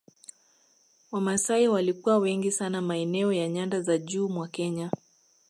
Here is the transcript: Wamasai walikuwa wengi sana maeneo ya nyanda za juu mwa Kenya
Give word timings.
Wamasai 1.11 1.67
walikuwa 1.67 2.17
wengi 2.17 2.51
sana 2.51 2.81
maeneo 2.81 3.33
ya 3.33 3.49
nyanda 3.49 3.81
za 3.81 3.97
juu 3.97 4.29
mwa 4.29 4.47
Kenya 4.47 4.91